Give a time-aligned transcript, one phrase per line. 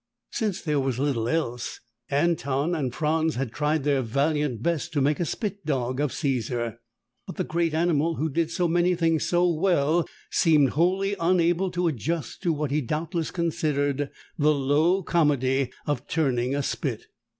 [0.31, 5.19] Since there was little else, Anton and Franz had tried their valiant best to make
[5.19, 6.79] a spit dog of Caesar.
[7.27, 11.85] But the great animal, who did so many things so well, seemed wholly unable to
[11.87, 14.09] adjust to what he doubtless considered
[14.39, 17.03] the low comedy of turning a spit.